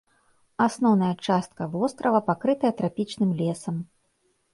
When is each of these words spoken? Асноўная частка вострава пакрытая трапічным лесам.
Асноўная 0.67 1.09
частка 1.27 1.67
вострава 1.73 2.21
пакрытая 2.29 2.71
трапічным 2.79 3.31
лесам. 3.43 3.75